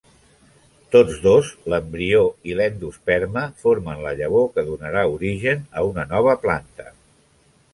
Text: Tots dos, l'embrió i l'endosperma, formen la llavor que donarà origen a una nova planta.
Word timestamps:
Tots 0.93 1.17
dos, 1.25 1.49
l'embrió 1.73 2.21
i 2.51 2.55
l'endosperma, 2.61 3.43
formen 3.65 4.01
la 4.07 4.15
llavor 4.23 4.49
que 4.57 4.67
donarà 4.71 5.05
origen 5.19 5.63
a 5.71 5.85
una 5.91 6.07
nova 6.15 6.35
planta. 6.49 6.89